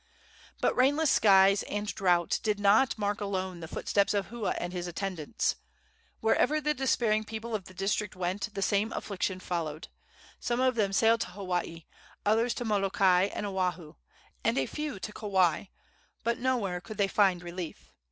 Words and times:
But 0.61 0.75
rainless 0.75 1.11
skies 1.11 1.61
and 1.61 1.85
drought 1.93 2.39
did 2.41 2.59
not 2.59 2.97
mark 2.97 3.21
alone 3.21 3.59
the 3.59 3.67
footsteps 3.67 4.15
of 4.15 4.29
Hua 4.29 4.55
and 4.57 4.73
his 4.73 4.87
attendants. 4.87 5.57
Wherever 6.21 6.59
the 6.59 6.73
despairing 6.73 7.23
people 7.23 7.53
of 7.53 7.65
the 7.65 7.73
district 7.75 8.15
went 8.15 8.51
the 8.55 8.63
same 8.63 8.91
affliction 8.93 9.39
followed. 9.39 9.89
Some 10.39 10.59
of 10.59 10.73
them 10.73 10.91
sailed 10.91 11.21
to 11.21 11.27
Hawaii, 11.27 11.85
others 12.25 12.55
to 12.55 12.65
Molokai 12.65 13.25
and 13.31 13.45
Oahu, 13.45 13.93
and 14.43 14.57
a 14.57 14.65
few 14.65 14.99
to 14.99 15.13
Kauai; 15.13 15.65
but 16.23 16.39
nowhere 16.39 16.81
could 16.81 16.97
they 16.97 17.07
find 17.07 17.43
relief. 17.43 17.91